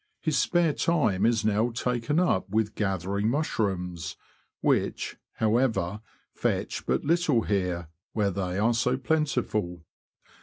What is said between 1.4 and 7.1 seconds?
now taken up with gather ing mushrooms, w^hich, however, fetch but